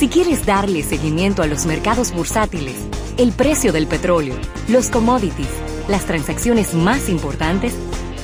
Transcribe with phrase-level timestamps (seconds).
[0.00, 2.74] Si quieres darle seguimiento a los mercados bursátiles,
[3.18, 4.34] el precio del petróleo,
[4.66, 5.50] los commodities,
[5.88, 7.74] las transacciones más importantes,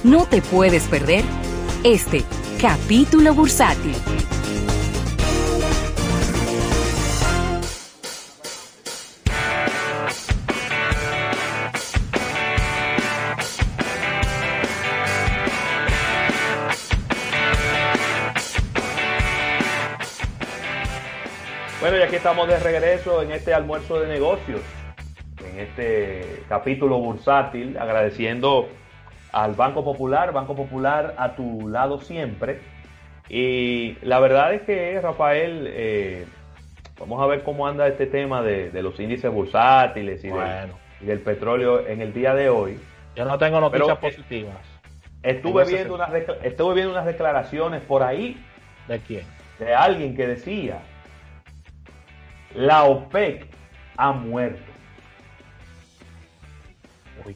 [0.02, 1.22] no te puedes perder
[1.84, 2.24] este
[2.58, 3.92] capítulo bursátil.
[21.78, 24.62] Bueno, y aquí estamos de regreso en este almuerzo de negocios,
[25.46, 28.70] en este capítulo bursátil, agradeciendo
[29.30, 32.60] al Banco Popular, Banco Popular a tu lado siempre.
[33.28, 36.24] Y la verdad es que, Rafael, eh,
[36.98, 40.30] vamos a ver cómo anda este tema de, los índices bursátiles y,
[41.04, 42.80] del, petróleo en el día de hoy.
[43.14, 44.56] Yo no tengo noticias positivas.
[45.22, 46.10] Estuve viendo, unas,
[46.42, 48.42] estuve viendo unas declaraciones por ahí.
[48.88, 49.26] ¿De quién?
[49.58, 50.80] De alguien que decía
[52.56, 53.46] la OPEC
[53.96, 54.72] ha muerto.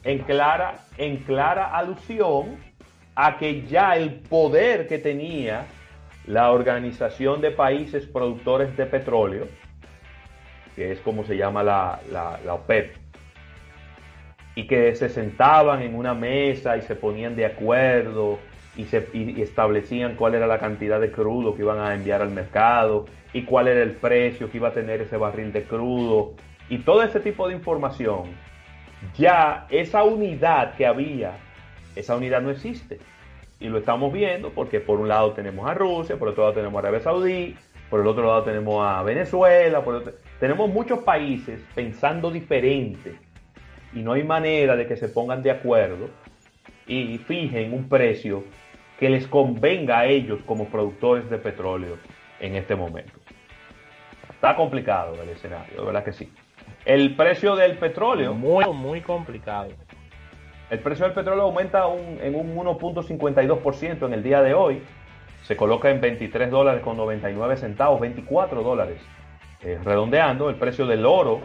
[0.03, 2.57] En clara, en clara alusión
[3.15, 5.65] a que ya el poder que tenía
[6.25, 9.47] la Organización de Países Productores de Petróleo,
[10.75, 12.95] que es como se llama la, la, OPEP,
[14.55, 18.39] y que se sentaban en una mesa y se ponían de acuerdo
[18.75, 23.43] y, establecían cuál era la cantidad de crudo que iban a enviar al mercado y
[23.43, 26.33] cuál era el precio que iba a tener ese barril de crudo
[26.69, 28.29] y todo ese tipo de información,
[29.17, 31.33] ya esa unidad que había,
[31.95, 32.99] esa unidad no existe.
[33.59, 36.75] Y lo estamos viendo porque por un lado tenemos a Rusia, por otro lado tenemos
[36.75, 37.55] a Arabia Saudí,
[37.89, 39.83] por el otro lado tenemos a Venezuela,
[40.39, 43.15] tenemos muchos países pensando diferente
[43.93, 46.09] y no hay manera de que se pongan de acuerdo
[46.87, 48.45] y fijen un precio
[49.01, 51.97] que les convenga a ellos como productores de petróleo
[52.39, 53.13] en este momento.
[54.29, 56.31] Está complicado el escenario, de verdad que sí.
[56.85, 58.35] El precio del petróleo.
[58.35, 59.69] Muy, muy complicado.
[60.69, 61.85] El precio del petróleo aumenta
[62.21, 64.83] en un 1.52% en el día de hoy.
[65.45, 69.01] Se coloca en 23 dólares con 99 centavos, 24 dólares.
[69.63, 71.41] Eh, redondeando, el precio del oro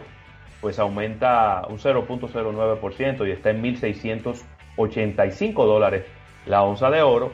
[0.61, 6.05] pues aumenta un 0.09% y está en 1.685 dólares
[6.47, 7.31] la onza de oro,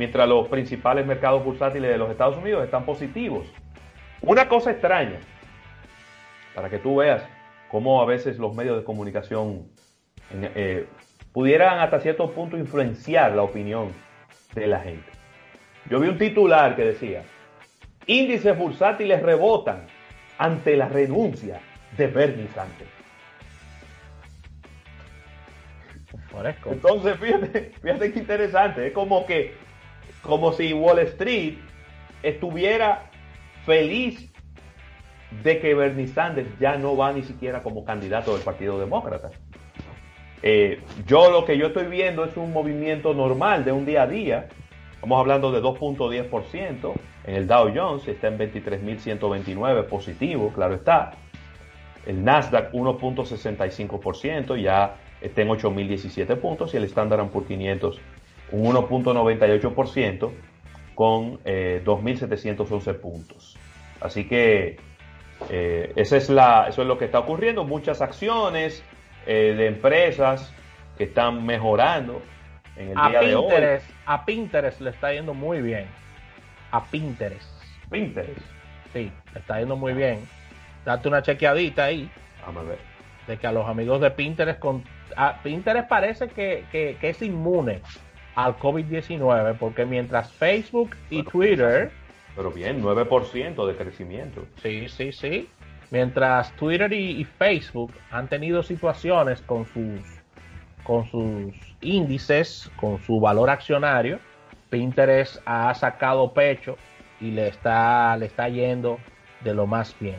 [0.00, 3.46] mientras los principales mercados bursátiles de los Estados Unidos están positivos.
[4.22, 5.20] Una cosa extraña,
[6.54, 7.22] para que tú veas
[7.68, 9.68] cómo a veces los medios de comunicación
[10.32, 10.86] eh,
[11.34, 13.92] pudieran hasta cierto punto influenciar la opinión
[14.54, 15.10] de la gente.
[15.90, 17.22] Yo vi un titular que decía,
[18.06, 19.84] índices bursátiles rebotan
[20.38, 21.60] ante la renuncia
[21.98, 22.90] de Bernie Sanders.
[26.64, 29.68] Entonces, fíjate, fíjate qué interesante, es como que,
[30.22, 31.54] como si Wall Street
[32.22, 33.10] estuviera
[33.64, 34.30] feliz
[35.42, 39.30] de que Bernie Sanders ya no va ni siquiera como candidato del Partido Demócrata.
[40.42, 44.06] Eh, yo lo que yo estoy viendo es un movimiento normal de un día a
[44.06, 44.48] día.
[44.94, 46.92] Estamos hablando de 2.10%
[47.24, 51.12] en el Dow Jones, está en 23.129 positivo, claro está.
[52.06, 58.00] El Nasdaq 1.65%, ya está en 8.017 puntos y el Standard Poor's 500
[58.52, 60.30] un 1.98%
[60.94, 63.56] con 2.711 eh, puntos.
[64.00, 64.78] Así que
[65.48, 67.64] eh, esa es la, eso es lo que está ocurriendo.
[67.64, 68.84] Muchas acciones
[69.26, 70.52] eh, de empresas
[70.98, 72.20] que están mejorando
[72.76, 74.02] en el a día Pinterest, de hoy.
[74.06, 75.86] A Pinterest le está yendo muy bien.
[76.70, 77.50] A Pinterest.
[77.90, 78.40] Pinterest.
[78.92, 80.20] Sí, le está yendo muy bien.
[80.84, 82.10] Date una chequeadita ahí.
[82.44, 82.78] Vamos a ver.
[83.26, 84.82] De que a los amigos de Pinterest, con,
[85.42, 87.80] Pinterest parece que, que es inmune
[88.34, 91.90] al COVID-19, porque mientras Facebook y Twitter...
[92.36, 94.46] Pero bien, 9% de crecimiento.
[94.62, 95.48] Sí, sí, sí.
[95.90, 100.00] Mientras Twitter y, Facebook han tenido situaciones con sus,
[100.84, 104.20] con sus índices, con su valor accionario,
[104.70, 106.76] Pinterest ha sacado pecho
[107.20, 108.98] y le está, le está yendo
[109.42, 110.18] de lo más bien.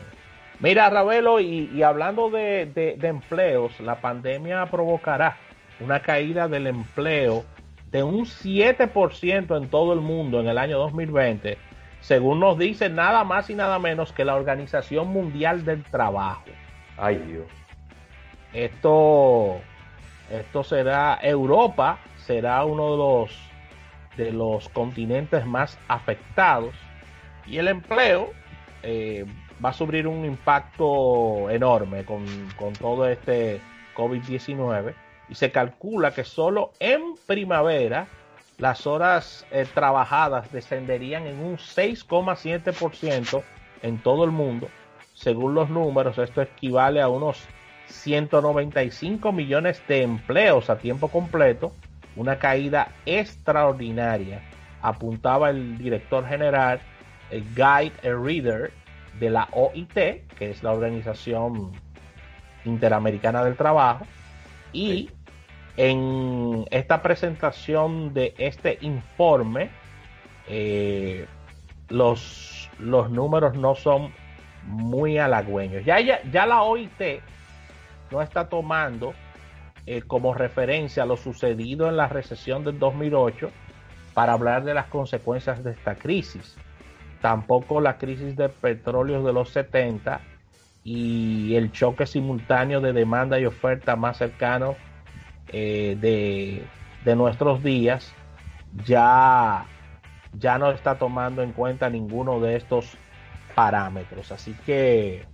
[0.60, 5.36] Mira, Ravelo, y, hablando de, de, empleos, la pandemia provocará
[5.80, 7.44] una caída del empleo
[7.92, 11.58] de un 7% en todo el mundo en el año 2020,
[12.00, 16.44] según nos dice nada más y nada menos que la Organización Mundial del Trabajo.
[16.96, 17.46] Ay Dios.
[18.54, 19.60] Esto,
[20.30, 23.50] esto será, Europa será uno de los,
[24.16, 26.74] de los continentes más afectados
[27.46, 28.30] y el empleo
[28.82, 29.26] eh,
[29.62, 32.24] va a sufrir un impacto enorme con,
[32.56, 33.60] con todo este
[33.94, 34.94] COVID-19
[35.32, 38.06] y se calcula que solo en primavera
[38.58, 43.42] las horas eh, trabajadas descenderían en un 6,7%
[43.80, 44.68] en todo el mundo.
[45.14, 47.42] Según los números, esto equivale a unos
[47.86, 51.72] 195 millones de empleos a tiempo completo,
[52.14, 54.42] una caída extraordinaria,
[54.82, 56.78] apuntaba el director general
[57.30, 58.70] el Guide Reader
[59.18, 61.72] de la OIT, que es la Organización
[62.66, 64.06] Interamericana del Trabajo,
[64.74, 65.08] y
[65.76, 69.70] en esta presentación de este informe,
[70.48, 71.26] eh,
[71.88, 74.12] los, los números no son
[74.64, 75.84] muy halagüeños.
[75.84, 77.20] Ya, ya, la OIT
[78.10, 79.14] no está tomando
[79.86, 83.50] eh, como referencia lo sucedido en la recesión del 2008
[84.14, 86.56] para hablar de las consecuencias de esta crisis.
[87.20, 90.20] Tampoco la crisis de petróleo de los 70
[90.84, 94.76] y el choque simultáneo de demanda y oferta más cercano
[95.48, 96.64] eh, de,
[97.04, 98.12] de, nuestros días
[98.84, 99.66] ya,
[100.32, 102.96] ya no está tomando en cuenta ninguno de estos
[103.54, 104.32] parámetros.
[104.32, 105.26] Así que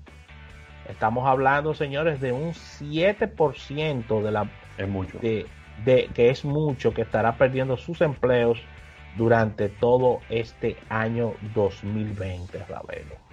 [0.88, 4.50] estamos hablando, señores, de un 7% de la...
[4.76, 5.19] Es mucho.
[5.19, 5.46] De,
[5.84, 8.61] de, que es mucho, que estará perdiendo sus empleos
[9.16, 13.27] durante todo este año 2020, Ravelo.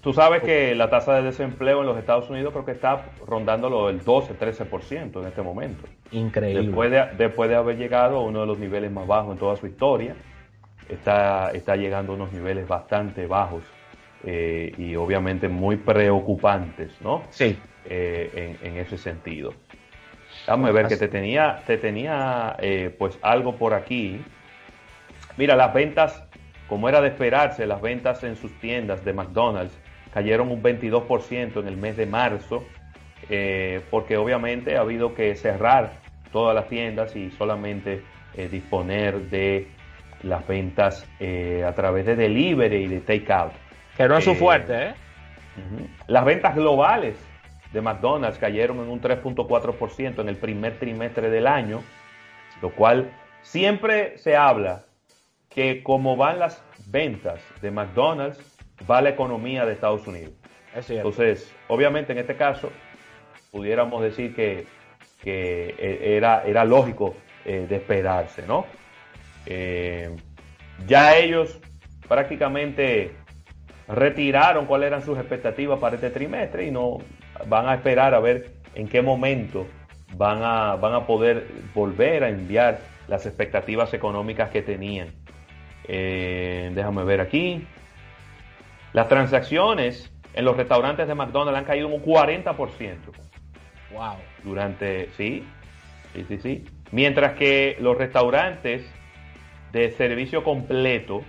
[0.00, 3.90] Tú sabes que la tasa de desempleo en los Estados Unidos creo que está rondando
[3.90, 5.86] el 12-13% en este momento.
[6.10, 6.62] Increíble.
[6.62, 9.56] Después de, después de haber llegado a uno de los niveles más bajos en toda
[9.56, 10.16] su historia,
[10.88, 13.62] está, está llegando a unos niveles bastante bajos
[14.24, 17.24] eh, y obviamente muy preocupantes, ¿no?
[17.28, 17.58] Sí.
[17.84, 19.52] Eh, en, ese sentido.
[20.46, 24.22] Déjame ver que te tenía, te tenía eh, pues algo por aquí.
[25.36, 26.24] Mira, las ventas,
[26.68, 29.78] como era de esperarse, las ventas en sus tiendas de McDonald's
[30.12, 32.64] cayeron un 22% en el mes de marzo,
[33.90, 35.92] porque obviamente ha habido que cerrar
[36.32, 38.02] todas las tiendas y solamente
[38.50, 39.68] disponer de
[40.22, 41.06] las ventas
[41.64, 43.52] a través de delivery y de takeout.
[43.96, 44.94] Que no es su eh, fuerte, ¿eh?
[46.06, 47.16] Las ventas globales
[47.72, 51.82] de McDonald's cayeron en un 3.4% en el primer trimestre del año,
[52.62, 53.10] lo cual
[53.42, 54.84] siempre se habla
[55.48, 58.38] que como van las ventas de McDonald's,
[58.88, 60.32] va la economía de Estados Unidos.
[60.88, 62.70] Entonces, obviamente en este caso,
[63.50, 64.66] pudiéramos decir que,
[65.24, 68.66] e, era, era lógico eh, de esperarse, ¿no?
[69.46, 70.14] Eh,
[70.86, 71.58] ya ellos
[72.08, 73.12] prácticamente
[73.88, 76.98] retiraron cuáles eran sus expectativas para este trimestre y no
[77.46, 79.66] van a esperar a ver en qué momento
[80.16, 82.78] van a, van a poder volver a enviar
[83.08, 85.08] las expectativas económicas que tenían.
[85.88, 87.66] Eh, déjame ver aquí.
[88.92, 92.96] Las transacciones en los restaurantes de McDonald's han caído un 40%.
[93.92, 94.14] Wow.
[94.44, 95.44] Durante, sí,
[96.14, 96.64] sí, sí, sí.
[96.92, 98.82] Mientras que los restaurantes
[99.72, 101.22] de servicio completo,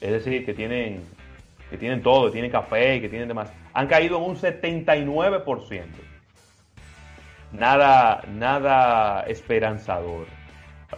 [0.00, 1.02] es decir, que tienen
[1.70, 5.84] que tienen todo, que tienen café, que tienen demás, han caído en un 79%.
[7.52, 10.26] Nada, nada esperanzador.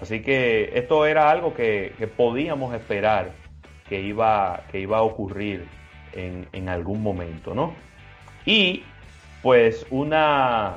[0.00, 3.32] Así que esto era algo que, podíamos esperar
[3.90, 5.66] que iba, que iba a ocurrir
[6.12, 7.74] en, en, algún momento, ¿no?
[8.46, 8.84] Y
[9.42, 10.76] pues una,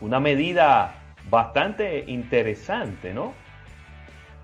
[0.00, 0.94] una medida
[1.30, 3.34] bastante interesante, ¿no?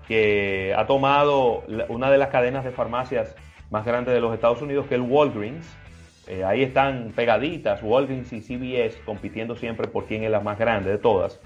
[0.07, 3.35] Que ha tomado una de las cadenas de farmacias
[3.69, 5.67] más grande de los Estados Unidos, que el Walgreens.
[6.27, 10.91] Eh, ahí están pegaditas Walgreens y CVS compitiendo siempre por quién es la más grande
[10.91, 11.39] de todas.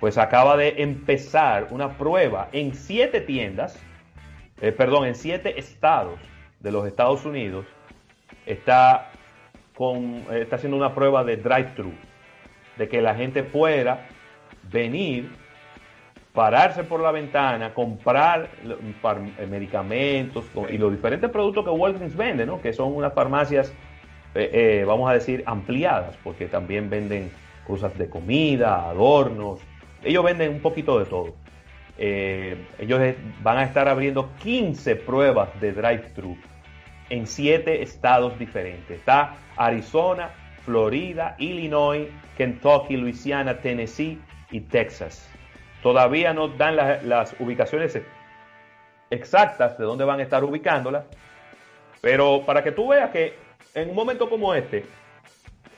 [0.00, 3.78] Pues acaba de empezar una prueba en siete tiendas,
[4.60, 6.18] eh, perdón, en siete estados
[6.60, 7.66] de los Estados Unidos.
[8.46, 9.10] Está,
[9.74, 11.92] con, eh, está haciendo una prueba de drive-thru,
[12.76, 14.06] de que la gente pueda
[14.70, 15.30] venir
[16.32, 22.60] pararse por la ventana, comprar eh, medicamentos y los diferentes productos que Walgreens vende, ¿no?
[22.60, 23.72] que son unas farmacias,
[24.84, 27.30] vamos a decir, ampliadas, porque también venden
[27.64, 29.60] cosas de comida, adornos,
[30.02, 31.34] ellos venden un poquito de todo.
[31.96, 33.00] Ellos
[33.42, 36.36] van a estar abriendo 15 pruebas de drive-thru
[37.10, 38.98] en 7 estados diferentes.
[38.98, 40.30] Está Arizona,
[40.64, 44.20] Florida, Illinois, Kentucky, Louisiana, Tennessee
[44.50, 45.28] y Texas.
[45.82, 48.00] Todavía no dan las, ubicaciones
[49.10, 51.04] exactas de dónde van a estar ubicándolas.
[52.00, 53.34] Pero para que tú veas que
[53.74, 54.84] en un momento como este,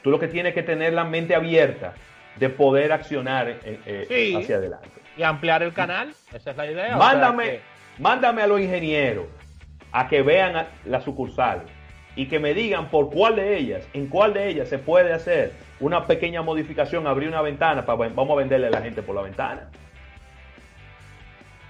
[0.02, 1.94] tú lo que tienes que tener la mente abierta
[2.38, 4.88] de poder accionar eh, eh, hacia adelante.
[5.16, 6.96] Y ampliar el canal, esa es la idea.
[6.96, 7.60] Mándame,
[7.98, 9.26] mándame a los ingenieros
[9.92, 11.64] a que vean las sucursales
[12.14, 15.52] y que me digan por cuál de ellas, en cuál de ellas se puede hacer
[15.80, 19.22] una pequeña modificación, abrir una ventana, para, vamos a venderle a la gente por la
[19.22, 19.70] ventana.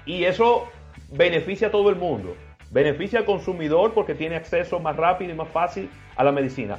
[0.04, 0.68] Y eso
[1.10, 2.36] beneficia a todo el mundo.
[2.70, 6.78] beneficia al consumidor porque tiene acceso más rápido y más fácil a la medicina.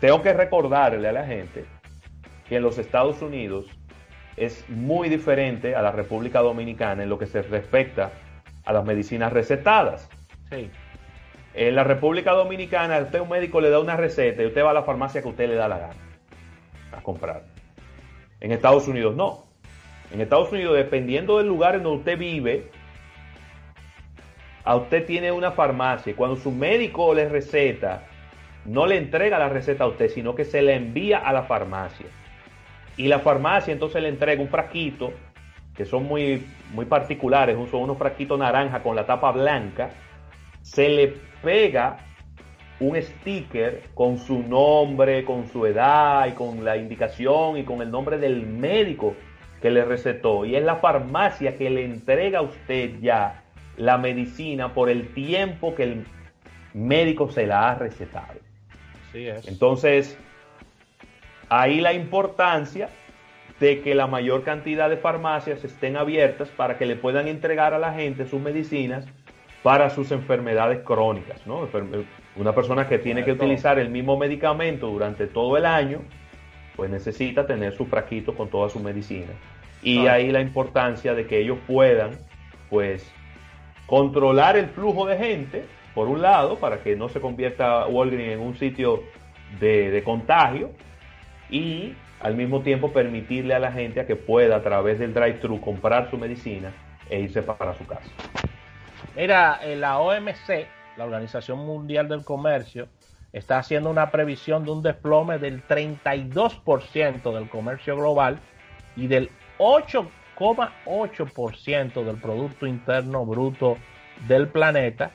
[0.00, 1.64] Tengo que recordarle a la gente
[2.48, 3.66] que en los Estados Unidos
[4.36, 8.12] es muy diferente a la República Dominicana en lo que se respecta
[8.64, 10.08] a las medicinas recetadas.
[10.50, 10.70] Sí.
[11.54, 14.74] En la República Dominicana, usted un médico le da una receta y usted va a
[14.74, 15.96] la farmacia que usted le da la gana
[16.92, 17.42] a comprar.
[18.40, 19.44] En Estados Unidos no.
[20.12, 22.70] En Estados Unidos, dependiendo del lugar en donde usted vive,
[24.64, 28.04] a usted tiene una farmacia y cuando su médico le receta,
[28.64, 32.06] no le entrega la receta a usted, sino que se la envía a la farmacia.
[32.98, 35.12] Y la farmacia entonces le entrega un frasquito,
[35.74, 39.90] que son muy, muy particulares, son unos frasquitos naranja con la tapa blanca,
[40.60, 41.96] se le pega
[42.80, 47.90] un sticker con su nombre, con su edad y con la indicación y con el
[47.90, 49.14] nombre del médico
[49.62, 50.44] que le recetó.
[50.44, 53.44] Y es la farmacia que le entrega a usted ya
[53.76, 56.04] la medicina por el tiempo que el
[56.74, 58.40] médico se la ha recetado.
[59.14, 60.18] Entonces,
[61.48, 62.88] ahí la importancia
[63.60, 67.78] de que la mayor cantidad de farmacias estén abiertas para que le puedan entregar a
[67.78, 69.06] la gente sus medicinas
[69.62, 71.44] para sus enfermedades crónicas.
[71.46, 71.68] ¿no?
[72.36, 76.02] Una persona que tiene que utilizar el mismo medicamento durante todo el año,
[76.76, 79.32] pues necesita tener su frasquito con toda su medicina.
[79.82, 82.10] Y ahí la importancia de que ellos puedan,
[82.70, 83.12] pues,
[83.86, 85.64] controlar el flujo de gente,
[85.94, 89.02] por un lado, para que no se convierta Walgreens en un sitio
[89.58, 90.70] de, contagio,
[91.50, 95.60] y al mismo tiempo permitirle a la gente a que pueda a través del drive-thru
[95.60, 96.72] comprar su medicina
[97.08, 98.08] e irse para su casa.
[99.16, 102.88] Mira, la OMC, la Organización Mundial del Comercio,
[103.32, 108.38] está haciendo una previsión de un desplome del 32% del comercio global
[108.96, 113.76] y del 8 8% del Producto Interno Bruto
[114.26, 115.10] del planeta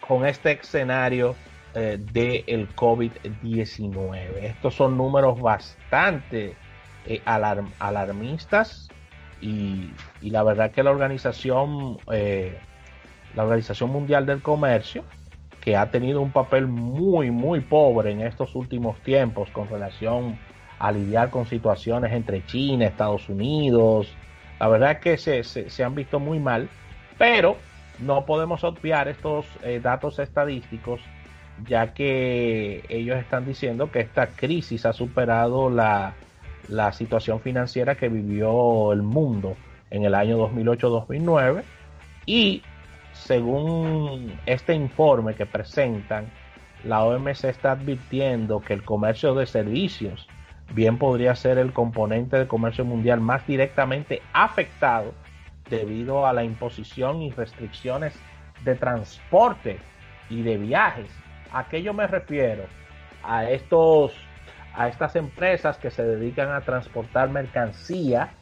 [0.00, 1.34] con este escenario
[1.76, 4.16] eh, del COVID-19.
[4.42, 6.56] Estos son números bastante
[7.04, 7.20] eh,
[7.78, 8.88] alarmistas
[9.40, 9.90] y,
[10.22, 12.58] la verdad que la organización, eh,
[13.34, 15.04] la Organización Mundial del Comercio,
[15.60, 20.38] que ha tenido un papel muy, muy pobre en estos últimos tiempos con relación
[20.78, 24.08] a lidiar con situaciones entre China, Estados Unidos,
[24.58, 26.68] la verdad que se, se, han visto muy mal,
[27.18, 27.56] pero
[27.98, 31.00] no podemos obviar estos eh, datos estadísticos,
[31.64, 36.14] ya que ellos están diciendo que esta crisis ha superado la,
[36.68, 39.56] la situación financiera que vivió el mundo
[39.90, 41.62] en el año 2008-2009
[42.26, 42.62] y
[43.12, 46.26] según este informe que presentan,
[46.84, 50.28] la OMC está advirtiendo que el comercio de servicios
[50.74, 55.14] bien podría ser el componente del comercio mundial más directamente afectado
[55.70, 58.14] debido a la imposición y restricciones
[58.64, 59.78] de transporte
[60.28, 61.10] y de viajes.
[61.52, 62.64] ¿A qué yo me refiero?
[63.22, 64.12] A estos
[64.74, 68.34] a estas empresas que se dedican a transportar mercancía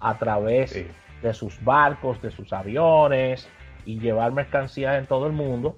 [0.00, 0.86] a través
[1.20, 3.46] de sus barcos, de sus aviones
[3.84, 5.76] y llevar mercancías en todo el mundo,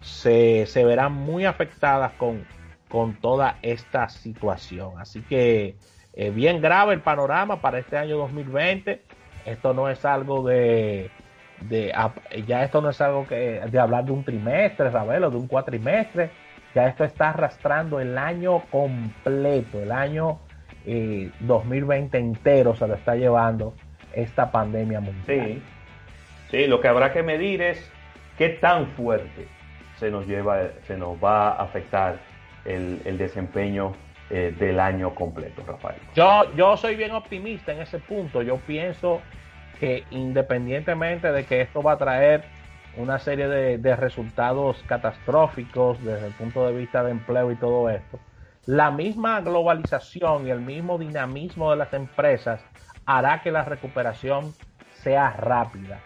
[0.00, 2.46] se, se verán muy afectadas con
[2.88, 4.98] con toda esta situación.
[4.98, 5.76] Así que
[6.14, 9.02] eh, bien grave el panorama para este año 2020.
[9.44, 11.10] Esto no es algo de,
[11.60, 11.92] de
[12.46, 16.30] ya esto no es algo que de hablar de un trimestre, Ravelo, de un cuatrimestre.
[16.74, 20.38] Ya esto está arrastrando el año completo, el año
[21.40, 23.74] 2020 eh, entero se lo está llevando
[24.12, 25.46] esta pandemia mundial.
[25.46, 25.62] Sí,
[26.50, 27.90] sí, lo que habrá que medir es
[28.36, 29.48] qué tan fuerte
[29.98, 32.18] se nos lleva, se nos va a afectar
[32.64, 33.94] el, desempeño
[34.30, 36.00] eh, del año completo, Rafael.
[36.14, 38.42] Yo, yo soy bien optimista en ese punto.
[38.42, 39.22] Yo pienso
[39.78, 42.44] que independientemente de que esto va a traer
[42.96, 48.18] una serie de, resultados catastróficos desde el punto de vista de empleo y todo esto,
[48.64, 52.60] la misma globalización y el mismo dinamismo de las empresas
[53.04, 54.54] hará que la recuperación
[54.94, 56.00] sea rápida,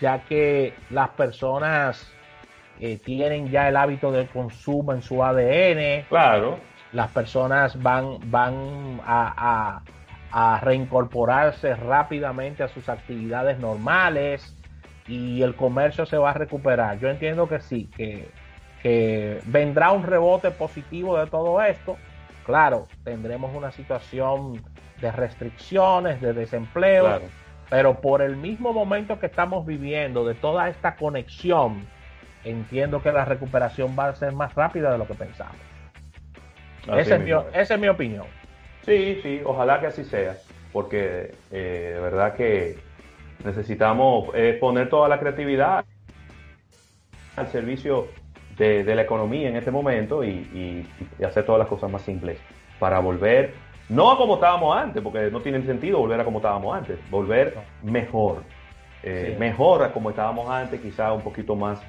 [0.00, 2.14] ya que las personas
[2.80, 6.04] eh, tienen ya el hábito del consumo en su ADN.
[6.08, 6.58] Claro.
[6.92, 9.80] Las personas van, van a,
[10.60, 14.56] reincorporarse rápidamente a sus actividades normales
[15.06, 16.98] y el comercio se va a recuperar.
[16.98, 18.28] Yo entiendo que sí, que,
[19.46, 21.96] vendrá un rebote positivo de todo esto.
[22.44, 24.62] Claro, tendremos una situación
[25.00, 27.20] de restricciones, de desempleo,
[27.70, 31.86] pero por el mismo momento que estamos viviendo, de toda esta conexión
[32.44, 35.56] entiendo que la recuperación va a ser más rápida de lo que pensamos.
[36.96, 38.26] Esa es, mi, opinión.
[38.84, 40.36] Sí, sí, ojalá que así sea,
[40.72, 42.76] porque eh, de verdad que
[43.44, 45.84] necesitamos eh, poner toda la creatividad
[47.36, 48.08] al servicio
[48.56, 50.86] de, la economía en este momento y,
[51.24, 52.38] hacer todas las cosas más simples
[52.78, 53.54] para volver,
[53.88, 57.54] no a como estábamos antes, porque no tiene sentido volver a como estábamos antes, volver
[57.82, 58.42] mejor,
[59.02, 61.82] eh, mejor a como estábamos antes, quizá un poquito más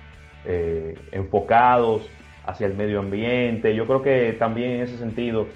[0.45, 2.09] eh, enfocados
[2.45, 3.75] hacia el medio ambiente.
[3.75, 5.47] Yo creo que también en ese sentido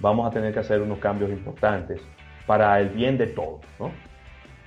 [0.00, 2.00] vamos a tener que hacer unos cambios importantes
[2.46, 3.60] para el bien de todos.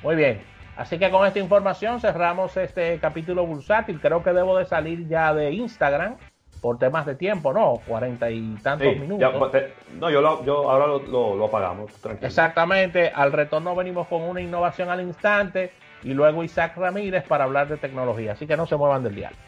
[0.03, 0.41] Muy bien,
[0.75, 3.99] así que con esta información cerramos este capítulo bursátil.
[3.99, 6.15] Creo que debo de salir ya de Instagram
[6.61, 7.75] por temas de tiempo, ¿no?
[7.87, 9.51] Cuarenta y tantos minutos.
[9.99, 11.91] no, yo, yo ahora lo, apagamos.
[12.21, 15.71] Exactamente, al retorno venimos con una innovación al instante
[16.03, 18.33] y luego Isaac Ramírez para hablar de tecnología.
[18.33, 19.41] Así que no se muevan del diálogo.